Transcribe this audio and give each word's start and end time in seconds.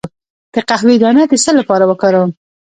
د 0.53 0.55
قهوې 0.69 0.95
دانه 1.01 1.23
د 1.29 1.33
څه 1.43 1.51
لپاره 1.59 1.83
وکاروم؟ 1.91 2.31